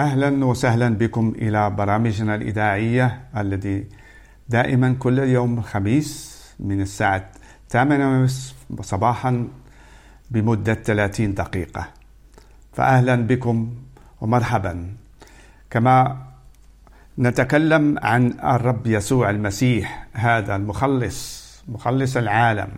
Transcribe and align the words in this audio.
أهلا 0.00 0.44
وسهلا 0.44 0.88
بكم 0.88 1.32
إلى 1.36 1.70
برامجنا 1.70 2.34
الإذاعية 2.34 3.20
الذي 3.36 3.86
دائما 4.48 4.96
كل 4.98 5.18
يوم 5.18 5.60
خميس 5.60 6.40
من 6.60 6.80
الساعة 6.80 7.30
8 7.68 8.26
صباحا 8.80 9.48
بمدة 10.30 10.74
30 10.74 11.34
دقيقة. 11.34 11.88
فاهلا 12.72 13.16
بكم 13.26 13.74
ومرحبا. 14.20 14.94
كما 15.70 16.16
نتكلم 17.18 17.98
عن 18.02 18.32
الرب 18.44 18.86
يسوع 18.86 19.30
المسيح 19.30 20.06
هذا 20.12 20.56
المخلص 20.56 21.50
مخلص 21.68 22.16
العالم. 22.16 22.68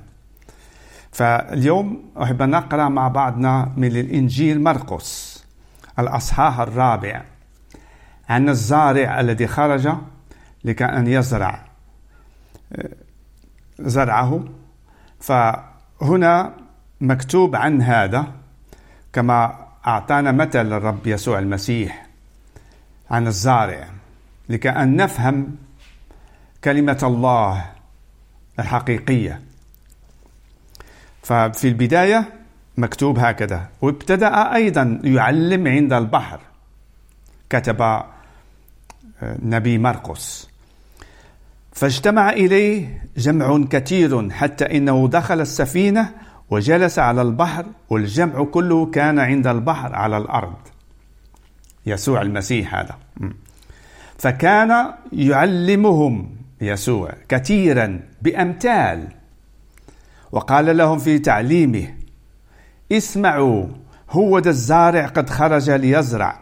فاليوم 1.13 2.03
أحب 2.23 2.43
نقرأ 2.43 2.89
مع 2.89 3.09
بعضنا 3.09 3.73
من 3.77 3.97
الإنجيل 3.97 4.63
مرقس. 4.63 5.32
الأصحاح 5.99 6.61
الرابع. 6.61 7.23
عن 8.29 8.49
الزارع 8.49 9.21
الذي 9.21 9.47
خرج 9.47 9.89
لكي 10.65 10.85
أن 10.85 11.07
يزرع 11.07 11.65
زرعه. 13.79 14.45
فهنا 15.21 16.55
مكتوب 17.01 17.57
عن 17.57 17.83
هذا 17.83 18.27
كما 19.13 19.67
أعطانا 19.87 20.33
مثل 20.33 20.73
الرب 20.73 21.07
يسوع 21.07 21.39
المسيح 21.39 22.07
عن 23.11 23.27
الزارع. 23.27 23.89
لكي 24.49 24.69
أن 24.69 24.97
نفهم 24.97 25.57
كلمة 26.65 26.99
الله 27.03 27.65
الحقيقية. 28.59 29.41
ففي 31.23 31.69
البداية 31.69 32.42
مكتوب 32.77 33.19
هكذا. 33.19 33.69
وابتدأ 33.83 34.55
أيضا 34.55 35.01
يعلم 35.05 35.69
عند 35.69 35.93
البحر. 35.93 36.41
كتب 37.51 37.83
آه، 37.83 38.05
نبي 39.23 39.79
مرقس. 39.79 40.49
فاجتمع 41.73 42.31
إليه 42.31 43.03
جمع 43.17 43.65
كثير 43.71 44.31
حتى 44.31 44.77
إنه 44.77 45.09
دخل 45.09 45.41
السفينة 45.41 46.15
وجلس 46.51 46.99
على 46.99 47.23
البحر 47.23 47.67
والجمع 47.91 48.45
كله 48.45 48.87
كان 48.87 49.19
عند 49.19 49.47
البحر 49.47 49.95
على 49.95 50.17
الأرض. 50.17 50.57
يسوع 51.87 52.23
المسيح 52.23 52.75
هذا. 52.75 52.99
فكان 54.19 54.93
يعلمهم 55.13 56.37
يسوع 56.61 57.15
كثيرا 57.29 58.01
بأمثال. 58.23 59.09
وقال 60.33 60.77
لهم 60.77 60.99
في 60.99 61.19
تعليمه 61.19 62.02
اسمعوا 62.93 63.67
هو 64.11 64.39
ذا 64.39 64.51
الزارع 64.51 65.07
قد 65.07 65.31
خرج 65.31 65.71
ليزرع. 65.71 66.39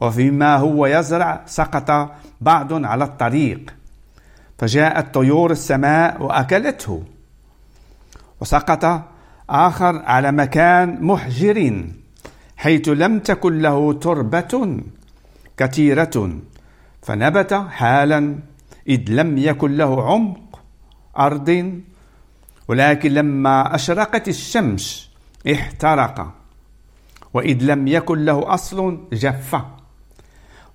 وفيما 0.00 0.56
هو 0.56 0.86
يزرع 0.86 1.42
سقط 1.46 2.10
بعض 2.40 2.84
على 2.84 3.04
الطريق. 3.04 3.74
فجاءت 4.58 5.14
طيور 5.14 5.50
السماء 5.50 6.22
وأكلته. 6.22 7.04
وسقط 8.40 9.02
آخر 9.50 10.02
على 10.04 10.32
مكان 10.32 11.04
محجر 11.04 11.84
حيث 12.56 12.88
لم 12.88 13.18
تكن 13.18 13.58
له 13.58 13.92
تربة 13.92 14.80
كثيرة. 15.56 16.32
فنبت 17.02 17.54
حالا 17.54 18.38
إذ 18.88 19.02
لم 19.08 19.38
يكن 19.38 19.76
له 19.76 20.12
عمق 20.12 20.60
أرض. 21.18 21.80
ولكن 22.68 23.10
لما 23.10 23.74
أشرقت 23.74 24.28
الشمس 24.28 25.05
احترق. 25.52 26.32
وإذ 27.34 27.62
لم 27.62 27.88
يكن 27.88 28.24
له 28.24 28.54
أصل 28.54 29.08
جف. 29.12 29.56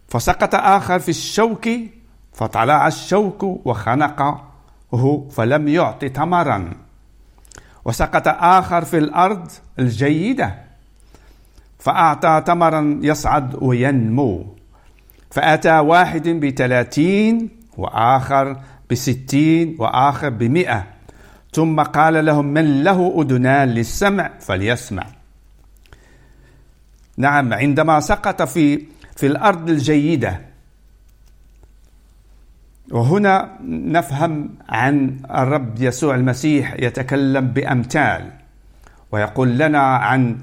فسقط 0.08 0.56
آخر 0.56 1.00
في 1.00 1.10
الشوك 1.10 1.70
فطلع 2.34 2.88
الشوك 2.88 3.44
وخنقه 3.44 4.48
فلم 5.32 5.68
يعط 5.68 6.06
ثمرا 6.06 6.74
وسقط 7.86 8.28
آخر 8.28 8.86
في 8.86 8.98
الأرض 8.98 9.52
الجيدة 9.80 10.56
فأعطى 11.80 12.44
ثمرا 12.48 13.00
يصعد 13.04 13.64
وينمو. 13.64 14.56
فأتى 15.31 15.80
واحد 15.80 16.28
بثلاثين 16.28 17.50
وآخر 17.78 18.62
بستين 18.90 19.76
وآخر 19.80 20.30
بمئة. 20.30 20.88
ثم 21.53 21.81
قال 21.81 22.25
لهم 22.25 22.45
من 22.45 22.84
له 22.84 23.22
أذنان 23.22 23.69
للسمع 23.69 24.29
فليسمع. 24.39 25.07
نعم 27.17 27.53
عندما 27.53 28.00
سقط 28.00 28.41
في 28.41 28.85
في 29.16 29.28
الأرض 29.28 29.69
الجيدة. 29.69 30.41
وهنا 32.91 33.57
نفهم 33.63 34.50
عن 34.69 35.17
الرب 35.31 35.81
يسوع 35.81 36.16
المسيح 36.16 36.73
يتكلم 36.73 37.47
بأمثال 37.47 38.31
ويقول 39.12 39.57
لنا 39.57 39.79
عن 39.79 40.38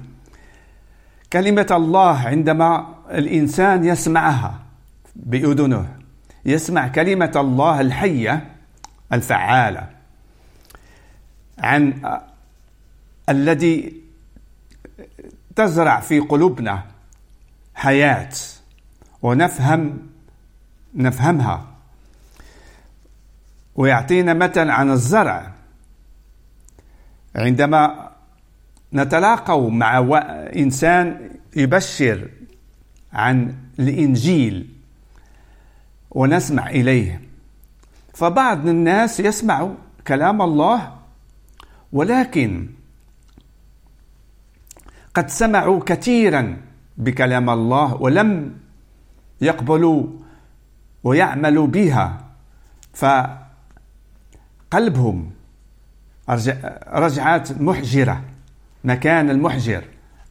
كلمة 1.33 1.67
الله 1.71 2.17
عندما 2.27 2.95
الإنسان 3.11 3.85
يسمعها 3.85 4.59
بأذنه. 5.15 5.87
يسمع 6.45 6.87
كلمة 6.87 7.31
الله 7.35 7.81
الحية 7.81 8.45
الفعالة. 9.13 9.98
عن 11.59 12.01
الذي 13.29 14.01
تزرع 15.55 15.99
في 15.99 16.19
قلوبنا 16.19 16.83
حياة 17.75 18.29
ونفهم 19.21 19.97
نفهمها. 20.93 21.65
ويعطينا 23.75 24.33
مثل 24.33 24.69
عن 24.69 24.91
الزرع. 24.91 25.51
عندما 27.35 28.09
نتلاقوا 28.93 29.71
مع 29.71 29.99
إنسان 30.55 31.29
يبشر 31.55 32.29
عن 33.13 33.55
الإنجيل 33.79 34.69
ونسمع 36.11 36.69
إليه 36.69 37.21
فبعض 38.13 38.67
الناس 38.67 39.19
يسمع 39.19 39.71
كلام 40.07 40.41
الله 40.41 40.98
ولكن 41.93 42.69
قد 45.13 45.29
سمعوا 45.29 45.83
كثيرا 45.85 46.57
بكلام 46.97 47.49
الله 47.49 47.95
ولم 47.95 48.57
يقبلوا 49.41 50.07
ويعملوا 51.03 51.67
بها 51.67 52.25
فقلبهم 54.69 55.31
رجعات 56.87 57.61
محجرة 57.61 58.23
مكان 58.83 59.29
المحجر 59.29 59.83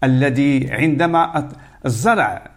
الذي 0.04 0.72
عندما 0.72 1.48
الزرع 1.86 2.50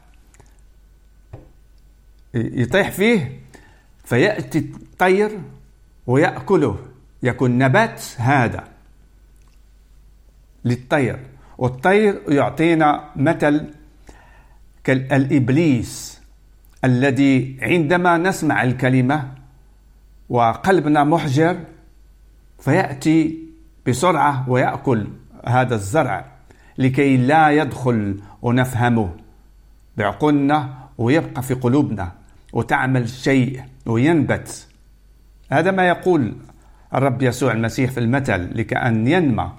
يطيح 2.33 2.91
فيه 2.91 3.39
فيأتي 4.05 4.59
الطير 4.59 5.39
ويأكله 6.07 6.79
يكون 7.23 7.57
نبات 7.57 8.01
هذا. 8.17 8.70
للطير. 10.65 11.19
والطير 11.57 12.21
يعطينا 12.27 13.09
مثل 13.15 13.67
كالإبليس 14.83 16.21
الذي 16.85 17.57
عندما 17.61 18.17
نسمع 18.17 18.63
الكلمة 18.63 19.31
وقلبنا 20.29 21.03
محجر 21.03 21.57
فيأتي 22.59 23.39
بسرعة 23.87 24.49
ويأكل 24.49 25.07
هذا 25.45 25.75
الزرع 25.75 26.25
لكي 26.77 27.17
لا 27.17 27.49
يدخل 27.49 28.19
ونفهمه. 28.41 29.15
بعقولنا 29.97 30.73
ويبقى 30.97 31.41
في 31.43 31.53
قلوبنا 31.53 32.11
وتعمل 32.53 33.09
شيء 33.09 33.61
وينبت. 33.85 34.67
هذا 35.51 35.71
ما 35.71 35.87
يقول 35.87 36.35
الرب 36.93 37.21
يسوع 37.21 37.51
المسيح 37.51 37.91
في 37.91 37.99
المثل 37.99 38.57
لكأن 38.57 39.07
ينمى 39.07 39.51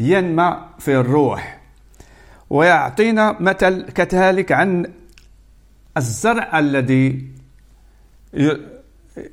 ينمى 0.00 0.68
في 0.78 0.96
الروح. 0.96 1.60
ويعطينا 2.50 3.36
مثل 3.40 3.90
كذلك 3.90 4.52
عن 4.52 4.92
الزرع 5.96 6.58
الذي 6.58 7.28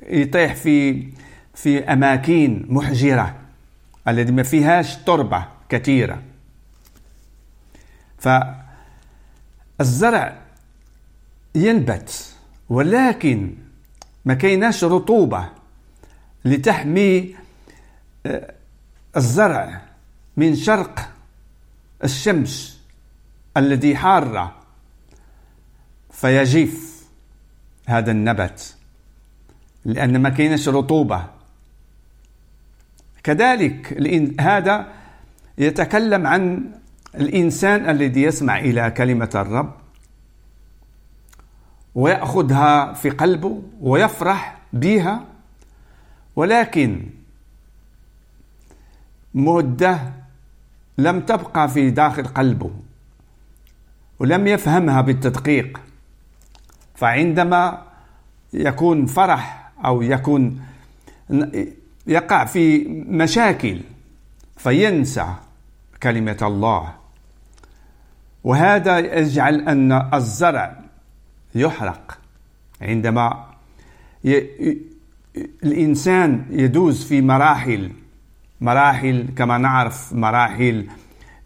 يطيح 0.02 0.54
في 0.54 1.08
في 1.54 1.84
أماكن 1.84 2.66
محجرة 2.68 3.36
الذي 4.08 4.32
ما 4.32 4.42
فيهاش 4.42 4.96
تربة 4.96 5.46
كثيرة. 5.68 6.22
فالزرع 9.78 10.38
ينبت 11.54 12.34
ولكن 12.68 13.54
ما 14.24 14.34
كايناش 14.34 14.84
رطوبة 14.84 15.48
لتحمي 16.44 17.36
آه، 18.26 18.54
الزرع. 19.16 19.82
من 20.36 20.56
شرق 20.56 21.12
الشمس 22.04 22.80
الذي 23.56 23.96
حارة 23.96 24.54
فيجف 26.10 27.06
هذا 27.86 28.10
النبت 28.10 28.76
لأن 29.84 30.22
ما 30.22 30.28
كاينش 30.28 30.68
رطوبة 30.68 31.26
كذلك 33.22 33.92
هذا 34.40 34.92
يتكلم 35.58 36.26
عن 36.26 36.70
الإنسان 37.14 37.90
الذي 37.90 38.22
يسمع 38.22 38.58
إلى 38.58 38.90
كلمة 38.90 39.30
الرب 39.34 39.74
ويأخذها 41.94 42.92
في 42.92 43.10
قلبه 43.10 43.62
ويفرح 43.80 44.58
بها 44.72 45.24
ولكن 46.36 47.10
مدة 49.34 50.12
لم 50.98 51.20
تبقى 51.20 51.68
في 51.68 51.90
داخل 51.90 52.24
قلبه 52.24 52.70
ولم 54.18 54.46
يفهمها 54.46 55.00
بالتدقيق. 55.00 55.80
فعندما 56.94 57.82
يكون 58.52 59.06
فرح 59.06 59.72
أو 59.84 60.02
يكون 60.02 60.60
يقع 62.06 62.44
في 62.44 62.84
مشاكل 63.08 63.80
فينسى 64.56 65.34
كلمة 66.02 66.38
الله. 66.42 66.94
وهذا 68.44 68.98
يجعل 68.98 69.60
أن 69.60 70.14
الزرع 70.14 70.80
يحرق. 71.54 72.18
عندما 72.82 73.46
الإنسان 75.64 76.46
يدوز 76.50 77.04
في 77.04 77.20
مراحل 77.20 77.92
مراحل 78.60 79.26
كما 79.36 79.58
نعرف 79.58 80.12
مراحل 80.12 80.86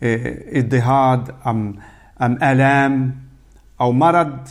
آه، 0.02 0.58
اضطهاد 0.58 1.34
أم 1.46 1.76
أم 2.22 2.38
آلام 2.42 3.16
أو 3.80 3.92
مرض 3.92 4.48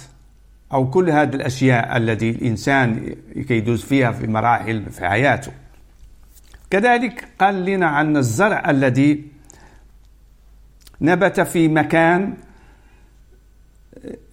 أو 0.74 0.90
كل 0.90 1.10
هذه 1.10 1.36
الأشياء 1.36 1.98
التي 1.98 2.30
الإنسان 2.30 3.16
يدوز 3.50 3.84
فيها 3.84 4.12
في 4.12 4.28
مراحل 4.28 4.92
في 4.92 5.10
حياته. 5.10 5.52
كذلك 6.70 7.28
قال 7.40 7.66
لنا 7.66 7.88
عن 7.88 8.18
الزرع 8.18 8.70
الذي 8.70 9.26
نبت 11.02 11.40
في 11.40 11.68
مكان 11.68 12.34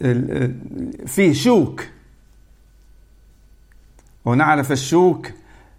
آه، 0.02 0.50
فيه 1.06 1.32
شوك. 1.32 1.88
ونعرف 4.24 4.72
الشوك 4.72 5.30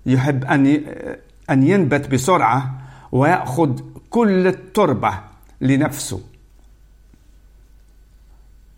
يحب 0.06 0.46
أن 0.46 0.84
أن 1.50 1.64
ينبت 1.64 2.08
بسرعة 2.08 2.82
ويأخذ 3.12 3.80
كل 4.10 4.48
التربة 4.48 5.14
لنفسه. 5.62 6.22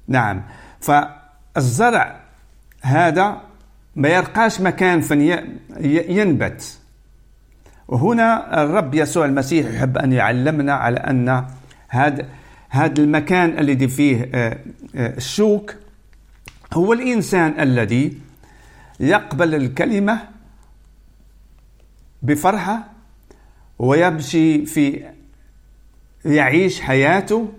نعم. 0.08 0.44
فالزرع 0.80 2.20
هذا 2.82 3.42
ما 3.96 4.10
يرقاش 4.10 4.62
مكان 4.62 5.02
ينبت. 6.10 6.80
وهنا 7.88 8.64
الرب 8.64 8.96
يسوع 8.96 9.26
المسيح 9.26 9.68
يحب 9.68 9.98
أن 9.98 10.14
يعلمنا 10.14 10.74
على 10.74 10.98
أن 10.98 11.48
هذا 11.90 12.30
هذا 12.70 13.02
المكان 13.02 13.60
الذي 13.60 13.88
فيه 13.88 14.30
آه، 14.34 14.58
آه، 14.96 15.18
الشوك 15.18 15.76
هو 16.74 16.94
الإنسان 16.94 17.60
الذي 17.60 18.18
يقبل 19.00 19.56
الكلمة 19.56 20.20
بفرحة 22.22 22.92
ويمشي 23.80 24.66
في 24.66 25.10
يعيش 26.26 26.82
حياته 26.82 27.54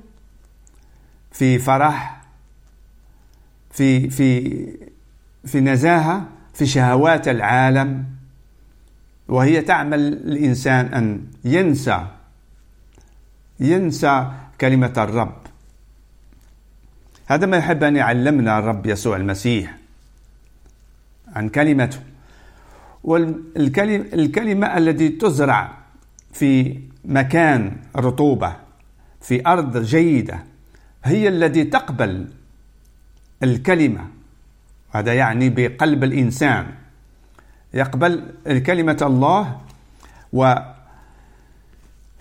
في 1.33 1.59
فرح 1.59 2.21
في 3.71 4.11
في 4.11 4.67
في 5.45 5.61
نزاهة 5.61 6.29
في 6.55 6.67
شهوات 6.67 7.29
العالم. 7.29 8.05
وهي 9.29 9.61
تعمل 9.61 10.01
الإنسان 10.01 10.87
أن 10.87 11.27
ينسى 11.45 12.07
ينسى 13.61 14.31
كلمة 14.61 14.93
الرب. 14.97 15.37
هذا 17.27 17.47
ما 17.47 17.57
يحب 17.57 17.85
أن 17.85 17.97
يعلمنا 17.97 18.59
الرب 18.59 18.87
يسوع 18.87 19.17
المسيح 19.17 19.77
عن 21.27 21.49
كلمته. 21.49 22.01
والكلمة 23.05 24.79
التي 24.79 25.09
تزرع 25.09 25.79
في 26.33 26.81
مكان 27.05 27.77
رطوبة 27.97 28.57
في 29.21 29.47
أرض 29.47 29.79
جيدة 29.79 30.45
هي 31.05 31.29
التي 31.29 31.65
تقبل 31.65 32.29
الكلمة. 33.43 34.09
هذا 34.91 35.15
يعني 35.15 35.51
بقلب 35.51 36.05
الإنسان. 36.05 36.67
يقبل 37.75 38.33
كلمة 38.67 38.99
الله 39.03 39.61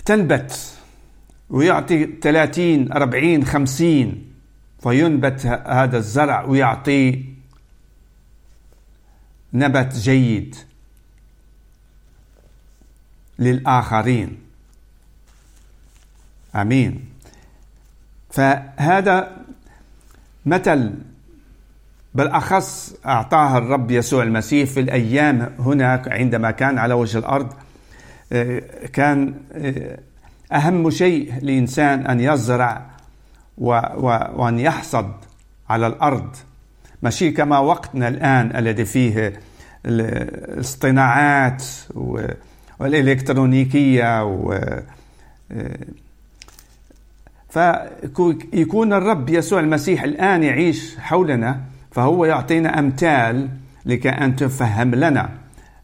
وتنبت 0.01 0.73
ويعطي 1.49 2.09
30 2.21 2.91
40 2.91 3.45
50 3.45 4.25
فينبت 4.79 5.45
هذا 5.45 5.97
الزرع 5.97 6.43
ويعطي 6.43 7.25
نبت 9.53 9.93
جيد. 9.95 10.55
للآخرين. 13.39 14.37
آمين. 16.55 17.05
فهذا 18.29 19.37
مثل 20.45 20.93
بالاخص 22.13 22.95
اعطاها 23.05 23.57
الرب 23.57 23.91
يسوع 23.91 24.23
المسيح 24.23 24.69
في 24.69 24.79
الأيام 24.79 25.55
هناك 25.59 26.07
عندما 26.07 26.51
كان 26.51 26.77
على 26.77 26.93
وجه 26.93 27.17
الأرض 27.17 27.53
آه، 28.31 28.61
كان 28.93 29.33
آه، 29.53 29.99
أهم 30.51 30.89
شيء 30.89 31.33
لإنسان 31.41 32.07
أن 32.07 32.19
يزرع 32.19 32.85
وأن 33.57 34.59
يحصد 34.59 35.11
على 35.69 35.87
الأرض. 35.87 36.35
ماشي 37.01 37.31
كما 37.31 37.59
وقتنا 37.59 38.07
الآن 38.07 38.55
الذي 38.55 38.85
فيه 38.85 39.39
الاصطناعات 39.85 41.63
والإلكترونيكية 42.79 44.23
و 44.23 44.53
آه، 45.51 45.77
فيكون 47.49 48.93
الرب 48.93 49.29
يسوع 49.29 49.59
المسيح 49.59 50.03
الآن 50.03 50.43
يعيش 50.43 50.97
حولنا 50.97 51.61
فهو 51.91 52.25
يعطينا 52.25 52.79
أمثال 52.79 53.49
لكي 53.85 54.09
أن 54.09 54.35
تفهم 54.35 54.95
لنا 54.95 55.29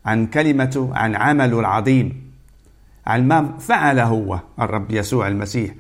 عن 0.05 0.27
كلمته 0.27 0.91
عن 0.95 1.15
عمله 1.15 1.59
العظيم 1.59 2.31
عن 3.07 3.27
ما 3.27 3.57
فعل 3.59 3.99
هو 3.99 4.39
الرب 4.59 4.91
يسوع 4.91 5.27
المسيح. 5.27 5.71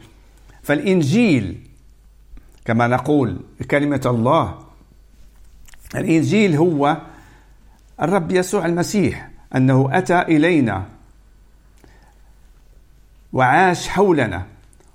فالإنجيل 0.63 1.57
كما 2.65 2.87
نقول 2.87 3.39
كلمة 3.71 4.01
الله 4.05 4.59
الإنجيل 5.95 6.55
هو 6.55 6.97
الرب 8.01 8.31
يسوع 8.31 8.65
المسيح 8.65 9.29
أنه 9.55 9.89
أتى 9.91 10.21
إلينا 10.21 10.85
وعاش 13.33 13.87
حولنا. 13.87 14.45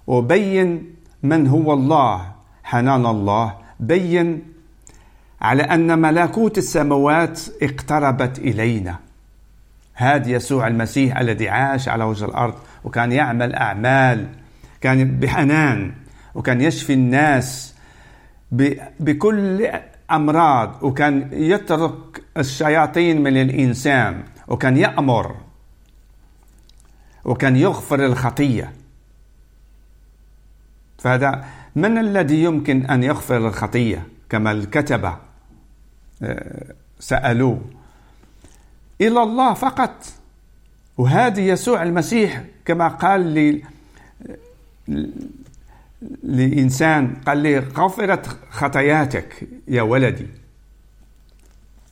وبين 0.07 0.95
من 1.23 1.47
هو 1.47 1.73
الله 1.73 2.33
حنان 2.65 3.07
الله. 3.07 3.55
بين 3.81 4.43
على 5.41 5.63
أن 5.63 5.99
ملكوت 5.99 6.59
السماوات 6.59 7.41
اقتربت 7.63 8.39
إلينا. 8.39 8.97
هذا 9.95 10.31
يسوع 10.31 10.67
المسيح 10.67 11.19
الذي 11.19 11.49
عاش 11.49 11.89
على 11.89 12.05
وجه 12.05 12.25
الأرض 12.25 12.55
وكان 12.85 13.13
يعمل 13.13 13.55
أعمال 13.55 14.29
كان 14.81 15.19
بحنان 15.21 15.93
وكان 16.35 16.61
يشفي 16.61 16.93
الناس 16.93 17.75
بكل 19.01 19.69
أمراض 20.11 20.83
وكان 20.83 21.29
يترك 21.33 22.23
الشياطين 22.37 23.23
من 23.23 23.37
الإنسان 23.37 24.23
وكان 24.49 24.77
يأمر 24.77 25.37
وكان 27.25 27.57
يغفر 27.57 28.05
الخطية. 28.07 28.73
فهذا 30.99 31.45
من 31.77 31.99
الذي 31.99 32.43
يمكن 32.43 32.87
أن 32.87 33.03
يغفر 33.03 33.37
الخطية؟ 33.37 34.07
كما 34.29 34.53
الكتبه 34.53 35.17
آه، 36.23 36.75
سألوه. 37.01 37.61
إلى 39.01 39.23
الله 39.23 39.55
فقط. 39.55 40.07
وهذه 40.99 41.41
يسوع 41.41 41.83
المسيح 41.83 42.45
كما 42.65 42.89
قال 42.89 43.27
لي 43.27 43.63
لإنسان 46.23 47.15
قال 47.27 47.39
لي 47.39 47.59
غفرت 47.59 48.39
خطاياتك 48.51 49.49
يا 49.69 49.83
ولدي. 49.83 50.27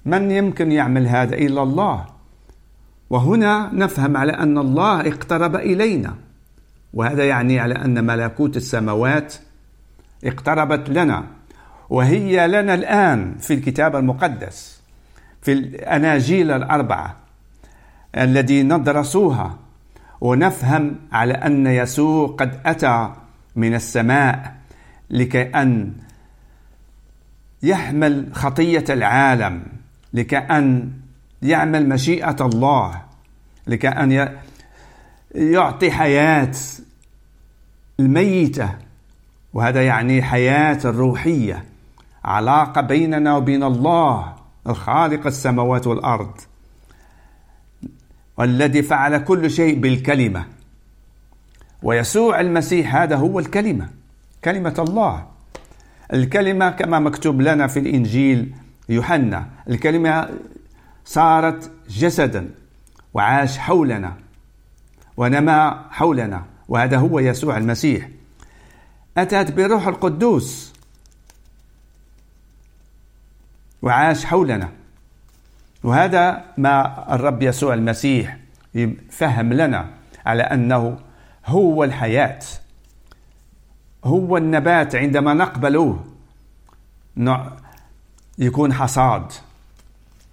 من 0.04 0.30
يمكن 0.30 0.73
يعمل 0.73 1.06
هذا؟ 1.06 1.35
إلا 1.35 1.62
الله. 1.62 2.06
وهنا 3.11 3.71
نفهم 3.73 4.17
على 4.17 4.33
أن 4.33 4.59
الله 4.59 5.00
اقترب 5.00 5.57
إلينا. 5.57 6.15
وهذا 6.95 7.25
يعني 7.25 7.59
على 7.59 7.75
أن 7.75 8.05
ملكوت 8.05 8.57
السماوات 8.57 9.35
اقتربت 10.25 10.91
لنا. 10.91 11.25
وهي 11.91 12.49
لنا 12.49 12.75
الآن 12.75 13.37
في 13.38 13.55
الكتاب 13.55 13.97
المقدس 13.97 14.81
في 15.43 15.53
الأناجيل 15.53 16.50
الأربعة 16.50 17.17
الذي 18.17 18.62
ندرسوها. 18.62 19.59
ونفهم 20.21 20.97
على 21.12 21.35
أن 21.35 21.67
يسوع 21.67 22.27
قد 22.29 22.61
أتى 22.67 23.12
من 23.57 23.75
السماء 23.75 24.55
لكي 25.11 25.43
أن 25.43 25.93
يحمل 27.62 28.29
خطية 28.33 28.85
العالم 28.91 29.62
لكي 30.12 30.37
أن 30.37 30.91
يعمل 31.42 31.88
مشيئة 31.88 32.37
الله 32.40 33.02
لكي 33.66 33.88
أن 33.88 34.38
يعطي 35.35 35.90
حياة 35.90 36.52
الميتة. 38.00 38.75
وهذا 39.52 39.83
يعني 39.83 40.23
حياة 40.23 40.78
الروحية 40.85 41.64
علاقة 42.25 42.80
بيننا 42.80 43.37
وبين 43.37 43.62
الله 43.62 44.35
الخالق 44.66 45.26
السماوات 45.26 45.87
والأرض 45.87 46.33
والذي 48.37 48.83
فعل 48.83 49.18
كل 49.18 49.50
شيء 49.50 49.78
بالكلمة. 49.80 50.45
ويسوع 51.83 52.40
المسيح 52.40 52.97
هذا 52.97 53.16
هو 53.16 53.38
الكلمة 53.38 53.88
كلمة 54.45 54.75
الله. 54.88 55.26
الكلمة 56.12 56.71
كما 56.71 56.99
مكتوب 56.99 57.40
لنا 57.40 57.66
في 57.66 57.78
الإنجيل 57.78 58.54
يوحنا 58.88 59.47
الكلمة 59.68 60.28
صارت 61.09 61.71
جسدا 61.88 62.50
وعاش 63.15 63.59
حولنا 63.59 64.17
ونما 65.17 65.87
حولنا 65.91 66.45
وهذا 66.69 66.97
هو 66.97 67.19
يسوع 67.19 67.57
المسيح. 67.57 68.09
أتت 69.19 69.53
بروح 69.53 69.87
القدوس 69.87 70.73
وعاش 73.83 74.25
حولنا. 74.25 74.69
وهذا 75.85 76.45
ما 76.57 77.15
الرب 77.15 77.43
يسوع 77.43 77.75
المسيح 77.75 78.37
فهم 79.11 79.53
لنا 79.53 79.91
على 80.27 80.43
أنه 80.43 80.99
هو 81.47 81.85
الحياة 81.85 82.41
هو 84.05 84.37
النبات 84.37 84.95
عندما 84.95 85.35
نقبله. 85.35 86.05
يكون 88.38 88.73
حصاد. 88.73 89.33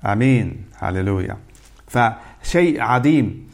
آمين. 0.05 0.65
هللويا. 0.77 1.38
فشيء 1.88 2.81
عظيم. 2.81 3.50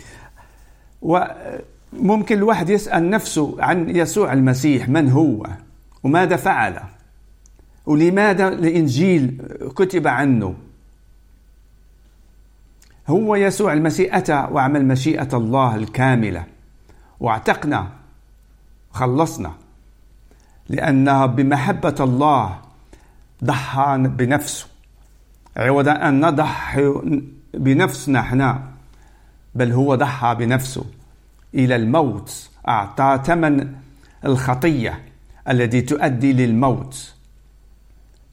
وممكن 1.01 2.37
الواحد 2.37 2.69
يسأل 2.69 3.09
نفسه 3.09 3.63
عن 3.63 3.95
يسوع 3.95 4.33
المسيح 4.33 4.89
من 4.89 5.09
هو؟ 5.09 5.47
وماذا 6.03 6.35
فعل؟ 6.35 6.79
ولماذا 7.85 8.47
الإنجيل 8.47 9.41
كتب 9.75 10.07
عنه؟ 10.07 10.55
هو 13.07 13.35
يسوع 13.35 13.73
المسيح 13.73 14.15
أتى 14.15 14.47
وعمل 14.51 14.85
مشيئة 14.85 15.29
الله 15.33 15.75
الكاملة. 15.75 16.43
واعتقنا. 17.19 17.87
خلصنا. 18.91 19.53
لأنها 20.69 21.25
بمحبة 21.25 21.95
الله 21.99 22.59
ضحى 23.43 23.97
بنفسه. 23.97 24.70
عوض 25.57 25.87
أن 25.87 26.25
نضحي 26.25 26.93
بنفسنا 27.53 28.19
إحنا 28.19 28.63
بل 29.55 29.71
هو 29.71 29.95
ضحى 29.95 30.35
بنفسه. 30.35 30.85
إلى 31.55 31.75
الموت 31.75 32.49
أعطى 32.67 33.21
ثمن 33.25 33.73
الخطية 34.25 34.99
التي 35.49 35.81
تؤدي 35.81 36.33
للموت. 36.33 37.13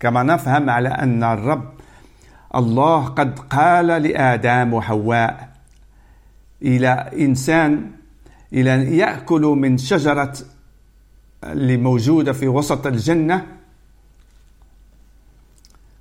كما 0.00 0.22
نفهم 0.22 0.70
على 0.70 0.88
أن 0.88 1.24
الرب 1.24 1.72
الله 2.54 3.04
قد 3.04 3.38
قال 3.38 3.86
لآدم 3.86 4.74
وحواء 4.74 5.48
إلى 6.62 7.10
إنسان 7.20 7.90
إلى 8.52 8.74
أن 8.74 8.92
يأكلوا 8.94 9.54
من 9.56 9.78
شجرة 9.78 10.32
اللي 11.44 11.76
موجودة 11.76 12.32
في 12.32 12.48
وسط 12.48 12.86
الجنة 12.86 13.46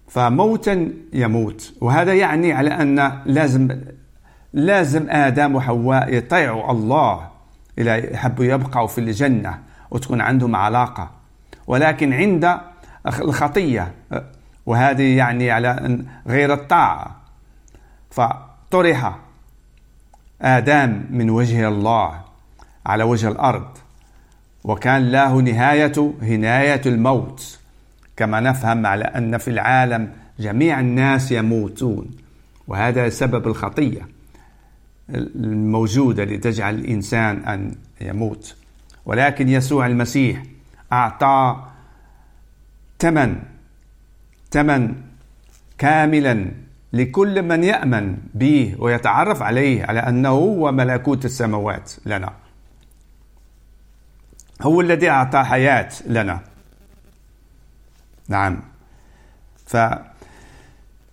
فموتا 0.08 0.92
يموت. 1.14 1.74
وهذا 1.82 2.14
يعني 2.14 2.54
على 2.54 2.70
أن 2.70 3.22
لازم 3.26 3.80
لازم 4.54 5.10
آدم 5.10 5.56
وحواء 5.56 6.14
يطيعوا 6.14 6.72
الله 6.72 7.28
إلى 7.80 8.14
يحبوا 8.14 8.46
يبقوا 8.46 8.88
في 8.88 8.98
الجنة 8.98 9.60
وتكون 9.92 10.22
عندهم 10.22 10.56
علاقة. 10.56 11.10
ولكن 11.68 12.14
عند 12.14 12.58
الخطية 13.08 13.92
وهذه 14.66 15.18
يعني 15.18 15.52
على 15.52 16.00
غير 16.28 16.54
الطاعة. 16.54 17.16
فطرح 18.12 19.16
آدم 20.42 21.04
من 21.10 21.30
وجه 21.30 21.68
الله 21.68 22.22
على 22.86 23.04
وجه 23.04 23.28
الأرض 23.28 23.68
وكان 24.64 25.12
له 25.12 25.42
نهاية 25.42 26.14
هناية 26.22 26.82
الموت. 26.86 27.60
كما 28.18 28.40
نفهم 28.40 28.86
على 28.86 29.04
أن 29.04 29.38
في 29.38 29.48
العالم 29.48 30.12
جميع 30.40 30.80
الناس 30.80 31.32
يموتون 31.32 32.12
وهذا 32.68 33.10
سبب 33.10 33.48
الخطية 33.48 34.08
الموجودة 35.10 36.24
لتجعل 36.24 36.76
الإنسان 36.76 37.38
أن 37.46 37.76
يموت. 38.02 38.56
ولكن 39.06 39.50
يسوع 39.50 39.88
المسيح 39.88 40.44
أعطى 40.94 41.64
ثمن 43.00 43.36
ثمن 44.52 44.96
كاملا 45.78 46.52
لكل 46.94 47.42
من 47.42 47.64
يأمن 47.64 48.18
به 48.34 48.76
ويتعرف 48.80 49.42
عليه 49.42 49.86
على 49.86 50.00
أنه 50.00 50.30
هو 50.30 50.72
ملكوت 50.72 51.26
السماوات 51.26 51.94
لنا. 52.06 52.34
هو 54.62 54.82
الذي 54.82 55.10
أعطى 55.10 55.44
حياة 55.44 55.90
لنا. 56.08 56.40
نعم. 58.28 58.62
ف 59.66 59.78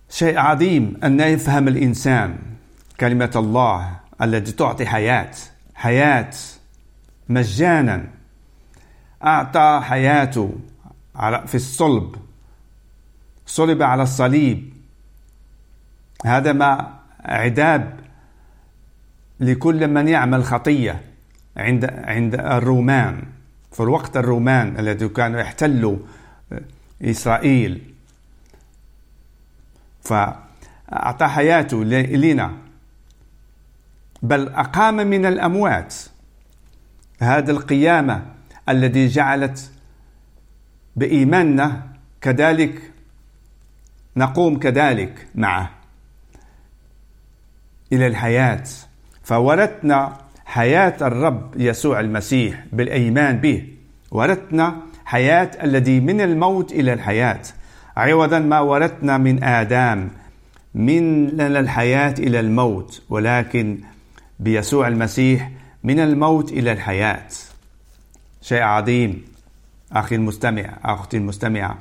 شيء 0.09 0.37
عظيم 0.37 0.97
أن 1.03 1.19
يفهم 1.19 1.67
الإنسان 1.67 2.37
كلمة 2.99 3.31
الله 3.35 3.99
التي 4.21 4.51
تعطي 4.51 4.85
حياة. 4.85 5.31
حياة 5.75 6.31
مجانا. 7.29 8.07
أعطى 9.23 9.81
حياته 9.83 10.55
في 11.45 11.55
الصلب. 11.55 12.15
صلب 13.45 13.81
على 13.81 14.03
الصليب. 14.03 14.73
هذا 16.25 16.53
ما 16.53 16.99
عذاب 17.19 17.99
لكل 19.39 19.87
من 19.87 20.07
يعمل 20.07 20.43
خطية 20.43 21.01
عند 21.57 21.85
عند 21.85 22.35
الرومان. 22.35 23.23
في 23.71 23.79
الوقت 23.83 24.17
الرومان 24.17 24.79
الذي 24.79 25.07
كانوا 25.07 25.39
يحتلوا 25.39 25.97
إسرائيل. 27.01 27.93
فأعطى 30.01 31.27
حياته 31.27 31.83
لنا 31.83 32.57
بل 34.21 34.49
أقام 34.49 34.95
من 34.95 35.25
الأموات. 35.25 35.95
هذه 37.19 37.49
القيامة 37.49 38.25
الذي 38.69 39.07
جعلت 39.07 39.71
بإيماننا 40.95 41.87
كذلك 42.21 42.91
نقوم 44.17 44.59
كذلك 44.59 45.27
معه 45.35 45.71
إلى 47.93 48.07
الحياة. 48.07 48.63
فورثنا 49.23 50.17
حياة 50.45 50.97
الرب 51.01 51.53
يسوع 51.57 51.99
المسيح 51.99 52.65
بالإيمان 52.73 53.37
به. 53.37 53.67
ورثنا 54.11 54.81
حياة 55.05 55.51
الذي 55.63 55.99
من 55.99 56.21
الموت 56.21 56.71
إلى 56.71 56.93
الحياة. 56.93 57.41
عوضا 57.97 58.39
ما 58.39 58.59
ورثنا 58.59 59.17
من 59.17 59.43
آدم 59.43 60.07
من 60.75 61.41
الحياة 61.41 62.15
إلى 62.19 62.39
الموت 62.39 63.01
ولكن 63.09 63.77
بيسوع 64.39 64.87
المسيح 64.87 65.51
من 65.83 65.99
الموت 65.99 66.51
إلى 66.51 66.71
الحياة. 66.71 67.27
شيء 68.41 68.61
عظيم 68.61 69.25
أخي 69.91 70.15
المستمع 70.15 70.77
أختي 70.83 71.17
المستمعة. 71.17 71.77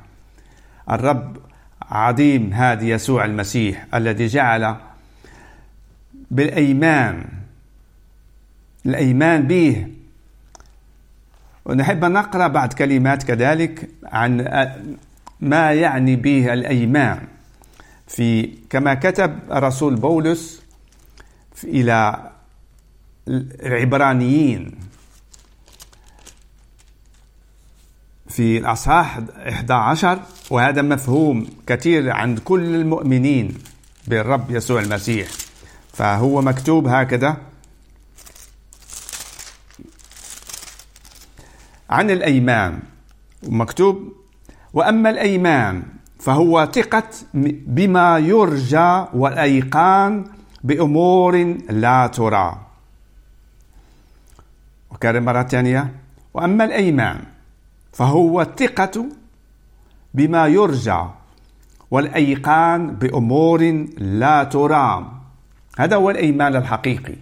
الرب 0.90 1.37
عظيم 1.83 2.52
هذا 2.52 2.85
يسوع 2.85 3.25
المسيح 3.25 3.87
الذي 3.95 4.26
جعل 4.26 4.76
بالأيمان 6.31 7.25
الأيمان 8.87 9.43
به 9.43 9.87
ونحب 11.64 12.04
نقرأ 12.04 12.47
بعض 12.47 12.73
كلمات 12.73 13.23
كذلك 13.23 13.88
عن 14.04 14.49
ما 15.40 15.73
يعني 15.73 16.16
به 16.16 16.52
الأيمان. 16.52 17.21
في 18.06 18.50
كما 18.71 18.94
كتب 18.94 19.38
رسول 19.50 19.94
بولس 19.94 20.62
إلى 21.64 22.30
العبرانيين 23.28 24.75
في 28.28 28.59
الأصحاح 28.59 29.21
11 29.49 30.21
وهذا 30.50 30.83
مفهوم 30.83 31.47
كثير 31.66 32.11
عند 32.11 32.38
كل 32.38 32.75
المؤمنين 32.75 33.54
بالرب 34.06 34.50
يسوع 34.50 34.80
المسيح. 34.80 35.28
فهو 35.92 36.42
مكتوب 36.42 36.87
هكذا 36.88 37.37
عن 41.91 42.11
الأيمان 42.11 42.79
مكتوب 43.43 44.12
وأما 44.73 45.11
الأيمان 45.11 45.83
فهو 46.19 46.69
ثقة 46.73 47.09
بما 47.67 48.19
يرجى 48.19 49.05
والأيقان 49.14 50.25
بأمور 50.64 51.57
لا 51.71 52.07
ترى. 52.07 52.59
وكرر 54.91 55.21
مرة 55.21 55.43
ثانية 55.43 55.93
وأما 56.35 56.64
الأيمان 56.64 57.21
فهو 57.93 58.41
الثقة 58.41 59.07
بما 60.14 60.47
يرجى 60.47 61.05
والأيقان 61.91 62.91
بأمور 62.91 63.87
لا 63.99 64.45
ترى. 64.45 65.12
هذا 65.79 65.97
هو 65.97 66.11
الإيمان 66.11 66.57
الحقيقي. 66.57 67.17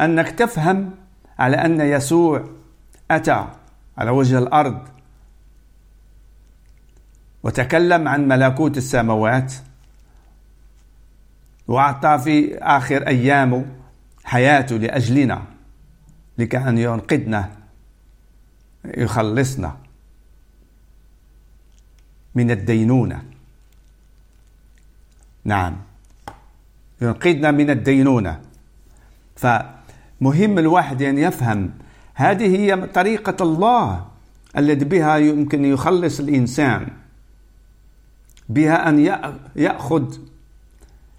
أنك 0.00 0.30
تفهم 0.30 0.90
على 1.38 1.56
أن 1.56 1.80
يسوع 1.80 2.44
أتى 3.16 3.48
على 3.98 4.10
وجه 4.10 4.38
الأرض 4.38 4.88
وتكلم 7.42 8.08
عن 8.08 8.28
ملكوت 8.28 8.76
السماوات 8.76 9.52
وأعطى 11.68 12.18
في 12.24 12.58
آخر 12.58 13.06
أيامه 13.06 13.66
حياته 14.24 14.76
لأجلنا 14.76 15.42
لكي 16.38 16.58
أن 16.58 16.78
ينقذنا 16.78 17.50
يخلصنا 18.84 19.76
من 22.34 22.50
الدينونة. 22.50 23.22
نعم 25.44 25.76
ينقذنا 27.00 27.50
من 27.50 27.70
الدينونة. 27.70 28.40
فمهم 29.36 30.58
الواحد 30.58 31.02
أن 31.02 31.18
يفهم 31.18 31.70
هذه 32.14 32.56
هي 32.56 32.86
طريقة 32.86 33.36
الله 33.42 34.06
التي 34.58 34.84
بها 34.84 35.16
يمكن 35.16 35.64
يخلص 35.64 36.20
الإنسان 36.20 36.88
بها 38.48 38.88
أن 38.88 38.98
يأخذ 39.56 40.18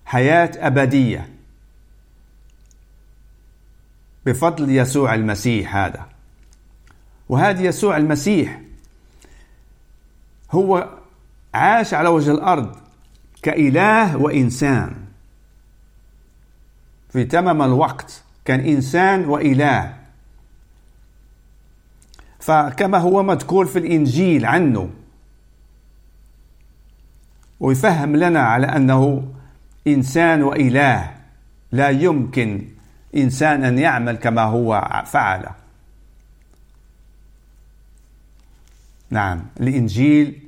حياة 0.06 0.52
أبدية 0.56 1.30
بفضل 4.26 4.70
يسوع 4.70 5.14
المسيح 5.14 5.76
هذا. 5.76 6.06
وهذا 7.30 7.62
يسوع 7.62 7.98
المسيح 7.98 8.62
هو 10.52 10.90
عاش 11.54 11.94
على 11.94 12.10
وجه 12.10 12.32
الأرض 12.32 12.76
كإله 13.42 14.18
وإنسان. 14.18 14.96
في 17.10 17.24
تمام 17.24 17.62
الوقت 17.62 18.24
كان 18.46 18.60
إنسان 18.60 19.26
وإله. 19.26 20.03
فكما 22.44 22.98
هو 22.98 23.24
مذكور 23.24 23.66
في 23.66 23.80
الإنجيل 23.80 24.46
عنه. 24.46 24.90
ويفهم 27.60 28.16
لنا 28.16 28.40
على 28.40 28.68
أنه 28.68 29.28
إنسان 29.88 30.44
وإله. 30.44 31.16
لا 31.72 31.90
يمكن 31.90 32.68
إنسان 33.16 33.64
أن 33.64 33.78
يعمل 33.78 34.16
كما 34.16 34.42
هو 34.42 35.04
فعل. 35.06 35.46
نعم 39.10 39.46
الإنجيل 39.60 40.44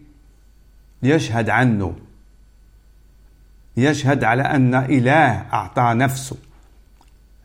يشهد 1.03 1.49
عنه. 1.49 1.95
يشهد 3.77 4.23
على 4.23 4.43
أن 4.43 4.75
إله 4.75 5.53
أعطى 5.53 5.93
نفسه 5.95 6.37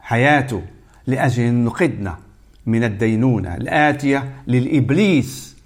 حياته 0.01 0.63
لأجل 1.07 1.43
أن 1.43 1.65
نقدنا. 1.65 2.30
من 2.67 2.85
الدينونة 2.85 3.55
الآتية 3.55 4.43
للإبليس 4.47 5.57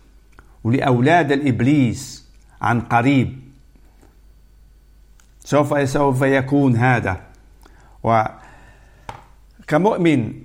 ولأولاد 0.64 1.33
الإبليس 1.33 2.28
عن 2.62 2.80
قريب. 2.80 3.38
سوف 5.44 5.88
سوف 5.88 6.22
يكون 6.22 6.76
هذا. 6.76 7.20
وكمؤمن 9.62 10.42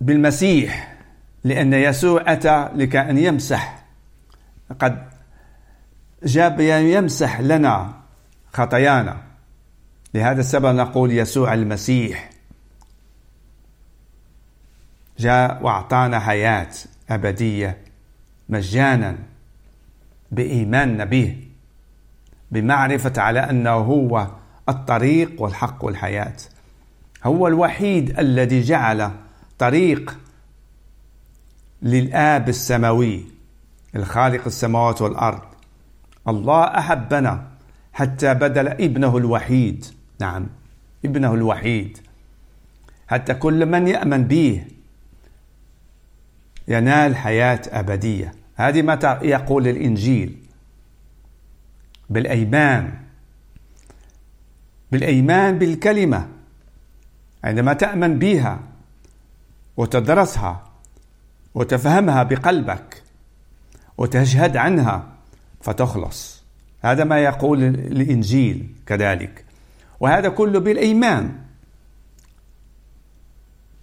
بالمسيح 0.00 0.96
لأن 1.44 1.72
يسوع 1.72 2.32
أتى 2.32 2.68
لكي 2.74 3.00
أن 3.00 3.18
يمسح. 3.18 3.84
قد 4.80 5.08
جاء 6.24 6.60
يمسح 6.60 7.40
لنا 7.40 7.94
خطايانا. 8.52 9.22
لهذا 10.14 10.40
السبب 10.40 10.76
نقول 10.76 11.12
يسوع 11.12 11.54
المسيح. 11.54 12.31
جاء 15.18 15.62
وأعطانا 15.62 16.18
حياة 16.18 16.68
أبدية 17.10 17.78
مجانا 18.48 19.18
بإيماننا 20.30 21.04
به 21.04 21.36
بمعرفة 22.50 23.22
على 23.22 23.40
أنه 23.40 23.70
هو 23.70 24.28
الطريق 24.68 25.42
والحق 25.42 25.84
والحياة. 25.84 26.36
هو 27.24 27.48
الوحيد 27.48 28.18
الذي 28.18 28.60
جعل 28.60 29.10
طريق 29.58 30.18
للآب 31.82 32.48
السماوي 32.48 33.24
الخالق 33.96 34.44
السماوات 34.46 35.02
والأرض. 35.02 35.42
الله 36.28 36.64
أحبنا 36.64 37.46
حتى 37.92 38.34
بدل 38.34 38.68
ابنه 38.68 39.16
الوحيد. 39.16 39.84
نعم 40.20 40.46
ابنه 41.04 41.34
الوحيد. 41.34 41.98
حتى 43.08 43.34
كل 43.34 43.66
من 43.66 43.88
يأمن 43.88 44.24
به 44.24 44.64
ينال 46.68 47.16
حياة 47.16 47.60
أبدية. 47.66 48.34
هذه 48.54 48.82
ما 48.82 49.18
يقول 49.22 49.68
الإنجيل. 49.68 50.36
بالأيمان. 52.10 52.92
بالأيمان 54.92 55.58
بالكلمة. 55.58 56.28
عندما 57.44 57.72
تأمن 57.72 58.18
بها 58.18 58.60
وتدرسها 59.76 60.64
وتفهمها 61.54 62.22
بقلبك 62.22 63.02
وتشهد 63.98 64.56
عنها 64.56 65.08
فتخلص. 65.60 66.42
هذا 66.82 67.04
ما 67.04 67.18
يقول 67.18 67.62
الإنجيل 67.62 68.74
كذلك. 68.86 69.44
وهذا 70.00 70.28
كله 70.28 70.60
بالأيمان. 70.60 71.38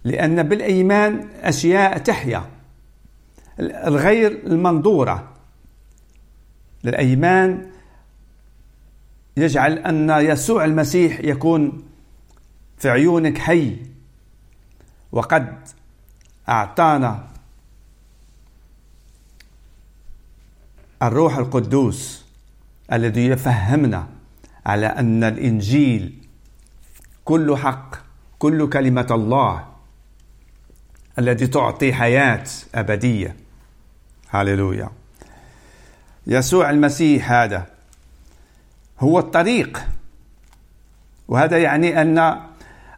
لأن 0.04 0.42
بالأيمان 0.42 1.28
أشياء 1.42 1.98
تحيا. 1.98 2.59
الغير 3.58 4.46
المنظورة 4.46 5.32
للأيمان 6.84 7.70
يجعل 9.36 9.78
أن 9.78 10.10
يسوع 10.10 10.64
المسيح 10.64 11.20
يكون 11.20 11.82
في 12.78 12.90
عيونك 12.90 13.38
حي 13.38 13.76
وقد 15.12 15.68
أعطانا 16.48 17.26
الروح 21.02 21.36
القدوس 21.36 22.24
الذي 22.92 23.26
يفهمنا 23.26 24.08
على 24.66 24.86
أن 24.86 25.24
الإنجيل 25.24 26.14
كل 27.24 27.56
حق 27.56 27.96
كل 28.38 28.68
كلمة 28.68 29.06
الله 29.10 29.68
التي 31.18 31.46
تعطي 31.46 31.92
حياة 31.92 32.44
أبدية. 32.74 33.36
هللويا 34.30 34.90
يسوع 36.26 36.70
المسيح 36.70 37.32
هذا 37.32 37.66
هو 39.00 39.18
الطريق. 39.18 39.86
وهذا 41.28 41.58
يعني 41.58 42.02
أن 42.02 42.40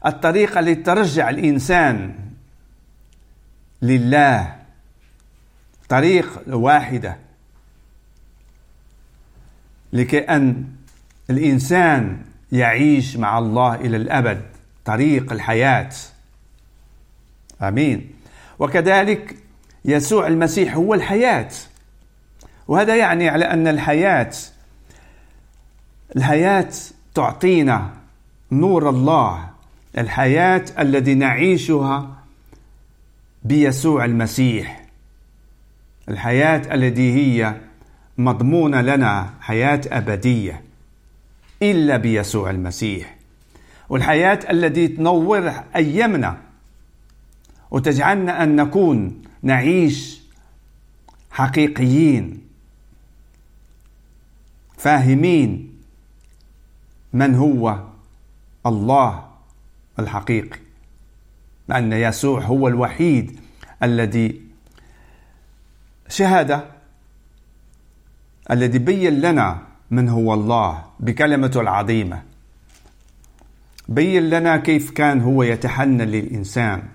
الطريق 0.06 0.58
التي 0.58 0.74
ترجع 0.74 1.30
الإنسان 1.30 2.14
لله. 3.82 4.56
طريق 5.88 6.42
واحدة. 6.46 7.16
لكي 9.92 10.18
أن 10.18 10.64
الإنسان 11.30 12.22
يعيش 12.52 13.16
مع 13.16 13.38
الله 13.38 13.74
إلى 13.74 13.96
الأبد. 13.96 14.42
طريق 14.84 15.32
الحياة. 15.32 15.90
آمين. 17.62 18.10
وكذلك 18.58 19.36
يسوع 19.84 20.26
المسيح 20.26 20.74
هو 20.74 20.94
الحياة. 20.94 21.50
وهذا 22.68 22.96
يعني 22.96 23.28
على 23.28 23.44
أن 23.44 23.68
الحياة 23.68 24.30
الحياة 26.16 26.68
تعطينا 27.14 27.90
نور 28.52 28.90
الله. 28.90 29.48
الحياة 29.98 30.64
الذي 30.78 31.14
نعيشها 31.14 32.10
بيسوع 33.42 34.04
المسيح. 34.04 34.84
الحياة 36.08 36.74
التي 36.74 37.12
هي 37.14 37.54
مضمونة 38.18 38.80
لنا 38.80 39.30
حياة 39.40 39.80
أبدية 39.86 40.62
إلا 41.62 41.96
بيسوع 41.96 42.50
المسيح. 42.50 43.16
والحياة 43.88 44.38
التي 44.50 44.88
تنور 44.88 45.52
أيامنا. 45.76 46.36
وتجعلنا 47.70 48.42
أن 48.42 48.56
نكون 48.56 49.22
نعيش 49.42 50.22
حقيقيين 51.30 52.42
فاهمين 54.78 55.72
من 57.12 57.34
هو 57.34 57.84
الله 58.66 59.28
الحقيقي. 59.98 60.58
لأن 61.68 61.92
يسوع 61.92 62.40
هو 62.40 62.68
الوحيد 62.68 63.40
الذي 63.82 64.40
شهد 66.08 66.64
الذي 68.50 68.78
بين 68.78 69.20
لنا 69.20 69.62
من 69.90 70.08
هو 70.08 70.34
الله 70.34 70.84
بكلمته 71.00 71.60
العظيمة. 71.60 72.22
بين 73.88 74.30
لنا 74.30 74.56
كيف 74.56 74.90
كان 74.90 75.20
هو 75.20 75.42
يتحنن 75.42 76.02
للإنسان. 76.02 76.88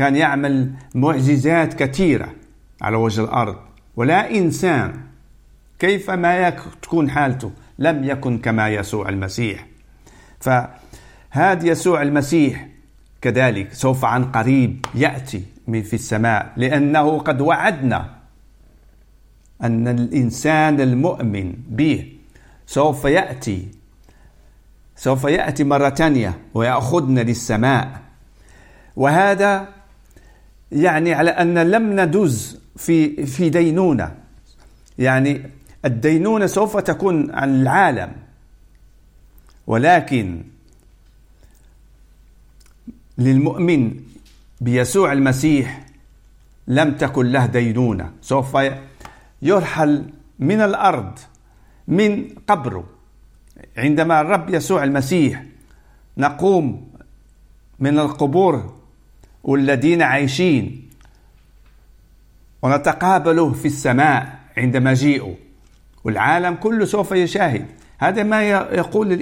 كان 0.00 0.16
يعمل 0.16 0.72
معجزات 0.94 1.74
كثيرة 1.74 2.32
على 2.82 2.96
وجه 2.96 3.24
الأرض. 3.24 3.56
ولا 3.96 4.30
إنسان 4.30 5.00
كيف 5.78 6.10
ما 6.10 6.50
تكون 6.82 7.10
حالته 7.10 7.50
لم 7.78 8.04
يكن 8.04 8.38
كما 8.38 8.68
يسوع 8.68 9.08
المسيح. 9.08 9.66
فهذا 10.40 11.66
يسوع 11.66 12.02
المسيح 12.02 12.66
كذلك 13.20 13.72
سوف 13.72 14.04
عن 14.04 14.24
قريب 14.24 14.86
يأتي 14.94 15.44
من 15.68 15.82
في 15.82 15.94
السماء 15.94 16.52
لأنه 16.56 17.18
قد 17.18 17.40
وعدنا 17.40 18.10
أن 19.62 19.88
الإنسان 19.88 20.80
المؤمن 20.80 21.52
به 21.68 22.12
سوف 22.66 23.04
يأتي 23.04 23.68
سوف 24.96 25.24
يأتي 25.24 25.64
مرة 25.64 25.90
ثانية 25.90 26.38
ويأخذنا 26.54 27.20
للسماء. 27.20 28.00
وهذا 28.96 29.79
يعني 30.72 31.14
على 31.14 31.30
أن 31.30 31.58
لم 31.58 32.00
ندز 32.00 32.60
في 32.76 33.26
في 33.26 33.50
دينونة. 33.50 34.14
يعني 34.98 35.42
الدينونة 35.84 36.46
سوف 36.46 36.76
تكون 36.76 37.30
عن 37.30 37.62
العالم. 37.62 38.12
ولكن 39.66 40.42
للمؤمن 43.18 43.94
بيسوع 44.60 45.12
المسيح 45.12 45.86
لم 46.68 46.94
تكن 46.94 47.26
له 47.26 47.46
دينونة. 47.46 48.12
سوف 48.22 48.56
يرحل 49.42 50.04
من 50.38 50.60
الأرض 50.60 51.18
من 51.88 52.28
قبره. 52.48 52.84
عندما 53.76 54.20
الرب 54.20 54.54
يسوع 54.54 54.84
المسيح 54.84 55.44
نقوم 56.18 56.90
من 57.78 57.98
القبور 57.98 58.79
والذين 59.44 60.02
عايشين. 60.02 60.90
ونتقابله 62.62 63.52
في 63.52 63.66
السماء 63.66 64.38
عند 64.56 64.76
مجيئه. 64.76 65.34
والعالم 66.04 66.54
كله 66.54 66.84
سوف 66.84 67.12
يشاهد. 67.12 67.66
هذا 67.98 68.22
ما 68.22 68.42
يقول 68.48 69.12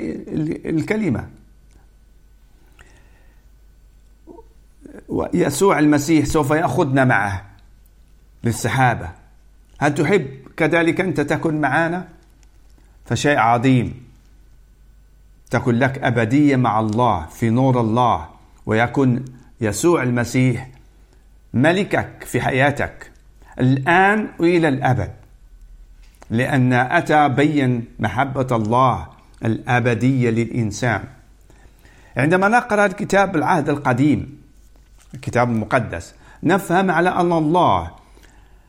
الكلمة. 0.67 1.29
يسوع 5.35 5.79
المسيح 5.79 6.25
سوف 6.25 6.51
يأخذنا 6.51 7.05
معه 7.05 7.47
للسحابة. 8.45 9.11
هل 9.79 9.95
تحب 9.95 10.27
كذلك 10.57 11.01
أنت 11.01 11.21
تكن 11.21 11.61
معنا 11.61 12.09
فشيء 13.07 13.39
عظيم. 13.39 14.09
تكن 15.51 15.75
لك 15.75 15.99
أبدية 15.99 16.57
مع 16.57 16.81
الله 16.81 17.27
في 17.27 17.51
نور 17.51 17.81
الله. 17.81 18.29
ويكون 18.67 19.25
يسوع 19.61 20.03
المسيح 20.03 20.69
ملكك 21.55 22.25
في 22.27 22.41
حياتك 22.41 23.11
الآن 23.61 24.29
وإلى 24.39 24.69
الأبد. 24.69 25.13
لأن 26.31 26.73
أتى 26.73 27.29
بين 27.29 27.85
محبة 27.99 28.57
الله 28.57 29.09
الأبدية 29.45 30.31
للإنسان. 30.31 31.05
عندما 32.17 32.49
نقرأ 32.49 32.87
الكتاب 32.87 33.37
العهد 33.37 33.69
القديم 33.69 34.43
الكتاب 35.15 35.51
المقدس 35.51 36.15
نفهم 36.43 36.91
على 36.91 37.09
أن 37.09 37.33
الله 37.33 37.91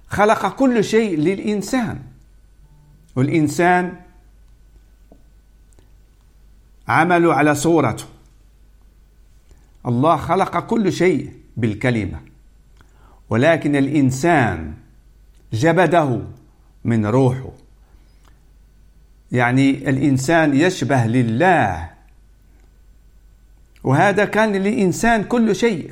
خلق 0.09 0.55
كل 0.55 0.83
شيء 0.83 1.17
للإنسان. 1.17 1.99
والإنسان 3.15 3.93
عملوا 6.87 7.33
على 7.33 7.55
صورته. 7.55 8.05
الله 9.89 10.17
خلق 10.17 10.59
كل 10.59 10.93
شيء 10.93 11.33
بالكلمة 11.57 12.19
ولكن 13.29 13.75
الإنسان 13.75 14.73
جبده 15.53 16.21
من 16.85 17.05
روحه. 17.05 17.49
يعني 19.31 19.89
الإنسان 19.89 20.55
يشبه 20.55 21.05
لله 21.05 21.89
وهذا 23.83 24.25
كان 24.25 24.51
للإنسان 24.51 25.23
كل 25.23 25.55
شيء. 25.55 25.91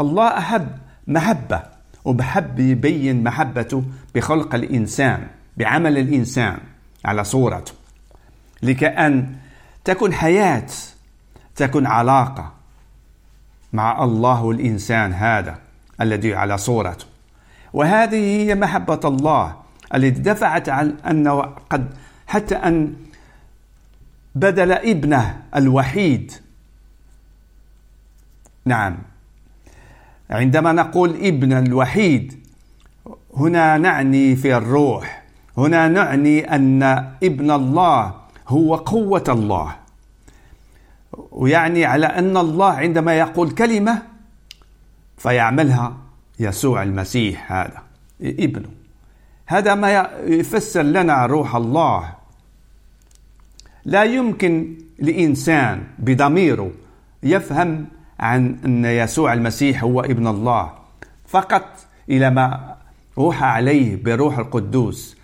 الله 0.00 0.38
أحب 0.38 0.68
محبة 1.06 1.62
وبحب 2.04 2.58
يبين 2.58 3.22
محبته 3.22 3.84
بخلق 4.14 4.54
الإنسان 4.54 5.26
بعمل 5.56 5.98
الإنسان 5.98 6.58
على 7.04 7.24
صورته. 7.24 7.72
لكأن 8.62 9.36
تكن 9.84 10.12
حياة 10.12 10.66
تكن 11.58 11.86
علاقة 11.86 12.52
مع 13.72 14.04
الله 14.04 14.42
والإنسان 14.42 15.12
هذا 15.12 15.58
الذي 16.00 16.34
على 16.34 16.58
صورته. 16.58 17.06
وهذه 17.72 18.16
هي 18.16 18.54
محبة 18.54 19.00
الله 19.04 19.56
التي 19.94 20.20
دفعت 20.20 20.68
عن 20.68 20.96
أنه 21.10 21.40
قد 21.70 21.90
حتى 22.26 22.56
أن 22.56 22.94
بدل 24.34 24.72
ابنه 24.72 25.42
الوحيد. 25.56 26.32
نعم. 28.64 28.98
عندما 30.30 30.72
نقول 30.72 31.10
ابن 31.10 31.52
الوحيد 31.52 32.46
هنا 33.36 33.78
نعني 33.78 34.36
في 34.36 34.56
الروح 34.56 35.22
هنا 35.58 35.88
نعني 35.88 36.54
أن 36.54 36.82
ابن 37.22 37.50
الله 37.50 38.14
هو 38.48 38.74
قوة 38.74 39.24
الله. 39.28 39.87
ويعني 41.30 41.84
على 41.84 42.06
أن 42.06 42.36
الله 42.36 42.70
عندما 42.72 43.18
يقول 43.18 43.50
كلمة 43.50 44.02
فيعملها 45.16 45.96
يسوع 46.40 46.82
المسيح 46.82 47.52
هذا 47.52 47.82
ابنه. 48.22 48.68
هذا 49.46 49.74
ما 49.74 50.10
يفسر 50.26 50.82
لنا 50.82 51.26
روح 51.26 51.56
الله. 51.56 52.14
لا 53.84 54.04
يمكن 54.04 54.78
لإنسان 54.98 55.84
بضميره 55.98 56.70
يفهم 57.22 57.86
عن 58.20 58.56
أن 58.64 58.84
يسوع 58.84 59.32
المسيح 59.32 59.84
هو 59.84 60.00
ابن 60.00 60.26
الله. 60.26 60.72
فقط 61.26 61.76
إلى 62.08 62.30
ما 62.30 62.76
روح 63.18 63.42
عليه 63.42 64.02
بروح 64.02 64.38
القدوس 64.38 65.16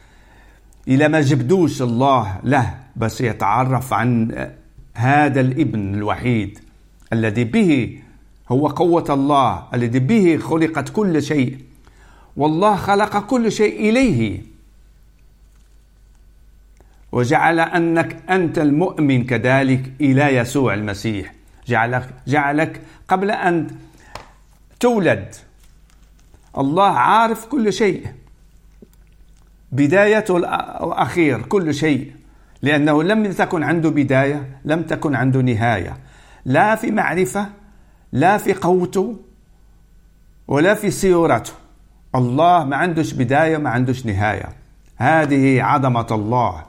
إلى 0.89 1.09
ما 1.09 1.21
جبدوش 1.21 1.83
الله 1.83 2.41
له 2.45 2.75
بس 2.97 3.21
يتعرف 3.21 3.93
عن 3.93 4.31
هذا 4.95 5.41
الابن 5.41 5.95
الوحيد 5.95 6.59
الذي 7.13 7.45
به 7.45 7.99
هو 8.49 8.67
قوة 8.67 9.05
الله 9.11 9.69
الذي 9.75 9.99
به 9.99 10.39
خلقت 10.39 10.89
كل 10.89 11.23
شيء. 11.23 11.59
والله 12.37 12.77
خلق 12.77 13.19
كل 13.27 13.53
شيء 13.53 13.91
إليه. 13.91 14.41
وجعل 17.13 17.61
أنك 17.61 18.31
أنت 18.31 18.59
المؤمن 18.59 19.25
كذلك 19.25 19.93
إلى 20.01 20.37
يسوع 20.37 20.75
المسيح. 20.75 21.35
جعلك 21.67 22.11
جعلك 22.27 22.83
قبل 23.09 23.31
أن 23.31 23.71
تولد. 24.81 25.35
الله 26.59 26.91
عارف 26.91 27.47
كل 27.47 27.73
شيء. 27.73 28.07
بداية 29.73 30.25
وأخير 30.31 31.43
كل 31.43 31.75
شيء. 31.75 32.13
لأنه 32.65 33.03
لم 33.03 33.33
تكن 33.33 33.63
عنده 33.63 33.91
بداية 33.91 34.61
لم 34.65 34.83
تكن 34.83 35.15
عنده 35.15 35.41
نهاية. 35.41 35.97
لا 36.45 36.75
في 36.75 36.91
معرفة 36.91 37.47
لا 38.13 38.39
في 38.39 38.55
قوته 38.55 39.17
ولا 40.49 40.75
في 40.75 40.91
سيورته. 40.91 41.53
الله 42.15 42.65
ما 42.65 42.77
عندوش 42.77 43.13
بداية 43.13 43.57
ما 43.57 43.71
عندوش 43.71 44.07
نهاية. 44.07 44.49
هذه 44.97 45.63
عظمة 45.63 46.07
الله. 46.11 46.63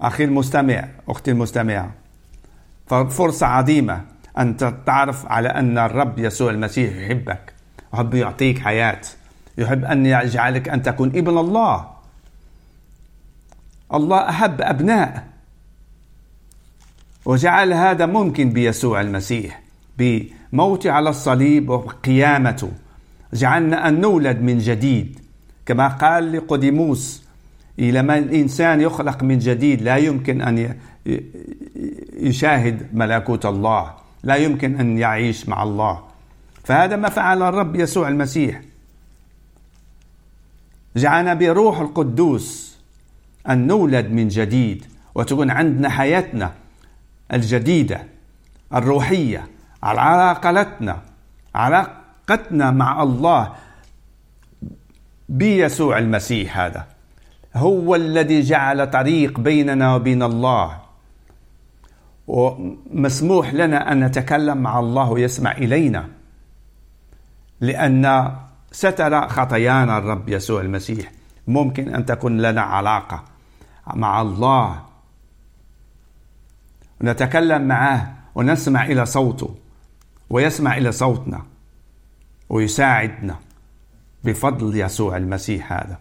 أخي 0.00 0.24
المستمع 0.24 0.88
أختي 1.08 1.30
المستمعة 1.30 1.90
فرصة 2.86 3.46
عظيمة 3.46 4.00
أن 4.38 4.56
تعرف 4.86 5.26
على 5.26 5.48
أن 5.48 5.78
الرب 5.78 6.18
يسوع 6.18 6.50
المسيح 6.50 6.96
يحبك. 6.96 7.52
يحب 7.94 8.14
يعطيك 8.14 8.58
حياة. 8.58 9.00
يحب 9.58 9.84
أن 9.84 10.06
يجعلك 10.06 10.68
أن 10.68 10.82
تكون 10.82 11.08
ابن 11.08 11.38
الله. 11.38 11.97
الله 13.94 14.28
أحب 14.28 14.60
أبناء. 14.60 15.28
وجعل 17.24 17.72
هذا 17.72 18.06
ممكن 18.06 18.50
بيسوع 18.50 19.00
المسيح 19.00 19.62
بموته 19.98 20.92
على 20.92 21.10
الصليب 21.10 21.68
وقيامته. 21.68 22.70
جعلنا 23.32 23.88
أن 23.88 24.00
نولد 24.00 24.40
من 24.40 24.58
جديد. 24.58 25.18
كما 25.66 25.88
قال 25.88 26.32
لقديموس 26.32 27.22
ما 27.78 28.18
الإنسان 28.18 28.80
يخلق 28.80 29.22
من 29.22 29.38
جديد 29.38 29.82
لا 29.82 29.96
يمكن 29.96 30.42
أن 30.42 30.76
يشاهد 32.12 32.86
ملكوت 32.92 33.46
الله. 33.46 33.94
لا 34.22 34.36
يمكن 34.36 34.80
أن 34.80 34.98
يعيش 34.98 35.48
مع 35.48 35.62
الله. 35.62 36.00
فهذا 36.64 36.96
ما 36.96 37.08
فعل 37.08 37.42
الرب 37.42 37.76
يسوع 37.76 38.08
المسيح. 38.08 38.60
جعلنا 40.96 41.34
بروح 41.34 41.80
القدوس. 41.80 42.67
أن 43.48 43.66
نولد 43.66 44.10
من 44.10 44.28
جديد 44.28 44.84
وتكون 45.14 45.50
عندنا 45.50 45.88
حياتنا 45.88 46.52
الجديدة 47.32 48.04
الروحية 48.74 49.48
على 49.82 50.00
علاقتنا 50.00 51.02
علاقتنا 51.54 52.70
مع 52.70 53.02
الله 53.02 53.52
بيسوع 55.28 55.98
المسيح 55.98 56.58
هذا. 56.58 56.86
هو 57.56 57.94
الذي 57.94 58.40
جعل 58.40 58.90
طريق 58.90 59.40
بيننا 59.40 59.94
وبين 59.94 60.22
الله. 60.22 60.78
ومسموح 62.26 63.54
لنا 63.54 63.92
أن 63.92 64.04
نتكلم 64.04 64.58
مع 64.58 64.80
الله 64.80 65.10
ويسمع 65.10 65.52
إلينا. 65.52 66.08
لأن 67.60 68.36
ستر 68.72 69.28
خطايانا 69.28 69.98
الرب 69.98 70.28
يسوع 70.28 70.60
المسيح. 70.60 71.12
ممكن 71.48 71.94
أن 71.94 72.06
تكون 72.06 72.40
لنا 72.40 72.60
علاقة 72.60 73.24
مع 73.94 74.20
الله. 74.20 74.82
ونتكلم 77.00 77.62
معه 77.62 78.14
ونسمع 78.34 78.84
إلى 78.84 79.06
صوته 79.06 79.54
ويسمع 80.30 80.76
إلى 80.76 80.92
صوتنا 80.92 81.42
ويساعدنا 82.48 83.36
بفضل 84.24 84.76
يسوع 84.80 85.16
المسيح 85.16 85.72
هذا. 85.72 85.98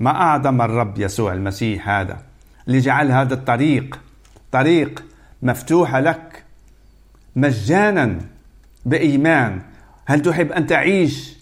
ما 0.00 0.10
أعظم 0.10 0.62
الرب 0.62 0.98
يسوع 0.98 1.32
المسيح 1.32 1.88
هذا؟ 1.88 2.22
لجعل 2.66 3.10
هذا 3.10 3.34
الطريق 3.34 4.00
طريق 4.52 5.04
مفتوحه 5.42 6.00
لك 6.00 6.44
مجانا 7.36 8.20
بإيمان. 8.86 9.62
هل 10.06 10.22
تحب 10.22 10.52
أن 10.52 10.66
تعيش 10.66 11.36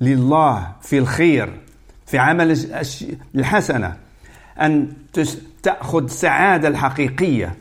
لله 0.00 0.72
في 0.80 0.98
الخير؟ 0.98 1.63
في 2.06 2.18
عمل 2.18 2.58
الحسنة 3.34 3.96
أن 4.60 4.92
تأخذ 5.62 6.04
السعاده 6.04 6.68
الحقيقية 6.68 7.56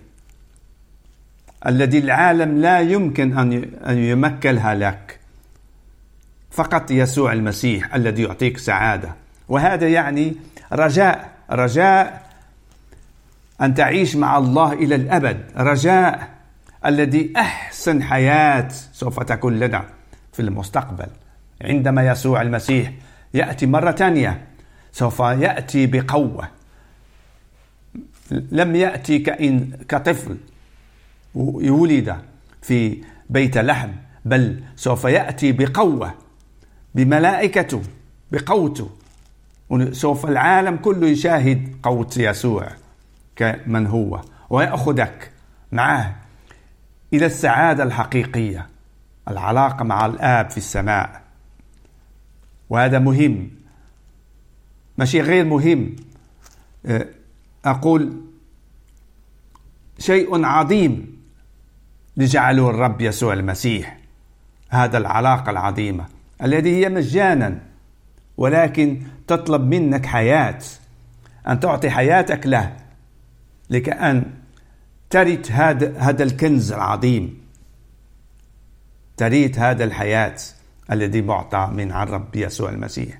الذي 1.67 1.97
العالم 1.97 2.57
لا 2.57 2.79
يمكن 2.79 3.37
أن 3.87 3.97
يمكلها 3.97 4.75
لك. 4.75 5.19
فقط 6.51 6.91
يسوع 6.91 7.33
المسيح 7.33 7.95
الذي 7.95 8.23
يعطيك 8.23 8.57
سعادة. 8.57 9.15
وهذا 9.49 9.87
يعني 9.87 10.35
رجاء 10.71 11.31
رجاء 11.51 12.29
أن 13.61 13.73
تعيش 13.73 14.15
مع 14.15 14.37
الله 14.37 14.73
إلى 14.73 14.95
الأبد. 14.95 15.45
رجاء 15.57 16.29
الذي 16.85 17.33
أحسن 17.37 18.03
حياة 18.03 18.67
سوف 18.93 19.23
تكون 19.23 19.59
لنا 19.59 19.85
في 20.33 20.41
المستقبل. 20.41 21.07
عندما 21.61 22.07
يسوع 22.07 22.41
المسيح 22.41 22.91
يأتي 23.33 23.65
مرة 23.65 23.91
ثانية 23.91 24.47
سوف 24.91 25.19
يأتي 25.19 25.87
بقوة. 25.87 26.47
لم 28.31 28.75
يأتي 28.75 29.19
كإن 29.19 29.71
كطفل 29.89 30.37
ولد 31.35 32.15
في 32.61 33.03
بيت 33.29 33.57
لحم 33.57 33.89
بل 34.25 34.63
سوف 34.75 35.03
يأتي 35.03 35.51
بقوة 35.51 36.13
بملائكته 36.95 37.81
بقوته 38.31 38.89
سوف 39.91 40.25
العالم 40.25 40.77
كله 40.77 41.07
يشاهد 41.07 41.75
قوة 41.83 42.09
يسوع 42.17 42.69
كمن 43.35 43.87
هو 43.87 44.21
ويأخذك 44.49 45.31
معه 45.71 46.15
إلى 47.13 47.25
السعادة 47.25 47.83
الحقيقية 47.83 48.67
العلاقة 49.27 49.83
مع 49.83 50.05
الآب 50.05 50.49
في 50.49 50.57
السماء. 50.57 51.22
وهذا 52.69 52.99
مهم. 52.99 53.49
ماشي 54.97 55.21
غير 55.21 55.45
مهم. 55.45 55.95
أه، 56.85 57.07
أقول 57.65 58.21
شيء 59.99 60.45
عظيم 60.45 61.17
لجعله 62.17 62.69
الرب 62.69 63.01
يسوع 63.01 63.33
المسيح 63.33 63.97
هذا 64.69 64.97
العلاقة 64.97 65.49
العظيمة 65.49 66.05
الذي 66.43 66.75
هي 66.75 66.89
مجانا 66.89 67.61
ولكن 68.37 69.01
تطلب 69.27 69.61
منك 69.61 70.05
حياة 70.05 70.59
أن 71.47 71.59
تعطي 71.59 71.89
حياتك 71.89 72.47
له 72.47 72.77
لكأن 73.69 74.23
ترث 75.09 75.51
هذا 75.51 75.99
هذا 75.99 76.23
الكنز 76.23 76.71
العظيم. 76.71 77.43
تريد 79.17 79.59
هذا 79.59 79.83
الحياة. 79.83 80.35
الذي 80.91 81.21
معطى 81.21 81.69
من 81.73 81.91
عن 81.91 82.07
رب 82.07 82.35
يسوع 82.35 82.69
المسيح. 82.69 83.19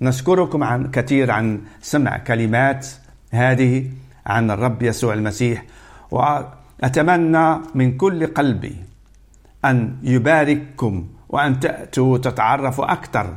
نشكركم 0.00 0.64
عن 0.64 0.90
كثير 0.90 1.30
عن 1.30 1.60
سمع 1.82 2.18
كلمات 2.18 2.86
هذه 3.30 3.90
عن 4.26 4.50
الرب 4.50 4.82
يسوع 4.82 5.14
المسيح 5.14 5.64
وأتمنى 6.10 7.58
من 7.74 7.96
كل 7.96 8.26
قلبي 8.26 8.76
أن 9.64 9.96
يبارككم 10.02 11.08
وأن 11.28 11.60
تأتوا 11.60 12.18
تتعرفوا 12.18 12.92
أكثر 12.92 13.36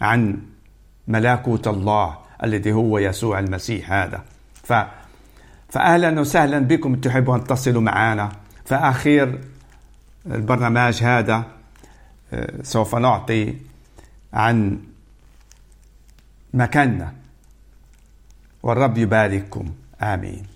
عن 0.00 0.38
ملكوت 1.08 1.68
الله 1.68 2.18
الذي 2.44 2.72
هو 2.72 2.98
يسوع 2.98 3.38
المسيح 3.38 3.92
هذا. 3.92 4.22
ف 4.54 4.72
فأهلا 5.68 6.20
وسهلا 6.20 6.58
بكم 6.58 6.94
تحبوا 6.94 7.36
أن 7.36 7.44
تصلوا 7.44 7.82
معنا. 7.82 8.32
فأخير 8.64 9.40
البرنامج 10.26 11.02
هذا 11.02 11.44
سوف 12.62 12.94
نعطي 12.94 13.54
عن 14.34 14.78
مكاننا. 16.54 17.12
والرب 18.62 18.98
يبارككم. 18.98 19.74
آمين. 20.02 20.51